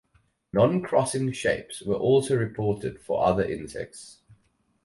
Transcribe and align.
Noncrossing 0.51 1.31
shapes 1.31 1.83
were 1.83 1.93
also 1.93 2.35
reported 2.35 2.99
for 3.03 3.23
other 3.23 3.43
insects. 3.45 4.17